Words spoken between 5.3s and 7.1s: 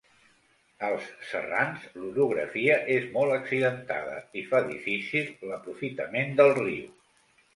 l'aprofitament del riu.